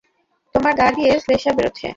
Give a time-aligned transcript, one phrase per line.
[0.55, 1.87] তোমার গা দিয়ে শ্লেষ্মা বেরোচ্ছে।